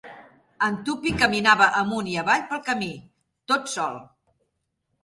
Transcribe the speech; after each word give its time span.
En 0.67 0.79
Tuppy 0.87 1.13
caminava 1.25 1.67
amunt 1.83 2.09
i 2.15 2.17
avall 2.23 2.47
pel 2.55 2.65
camí, 2.71 2.91
tot 3.55 3.73
sol. 3.77 4.03